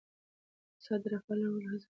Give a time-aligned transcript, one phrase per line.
[0.71, 1.89] اقتصاد د رفاه لوړولو هڅه کوي.